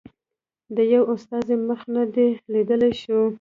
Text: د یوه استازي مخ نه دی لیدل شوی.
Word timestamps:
د 0.75 0.77
یوه 0.93 1.07
استازي 1.13 1.55
مخ 1.67 1.81
نه 1.95 2.03
دی 2.13 2.27
لیدل 2.53 2.81
شوی. 3.01 3.25